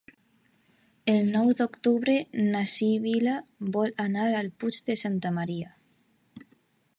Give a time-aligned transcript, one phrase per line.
[1.11, 2.15] El nou d'octubre
[2.55, 3.35] na Sibil·la
[3.77, 5.71] vol anar al Puig de Santa Maria.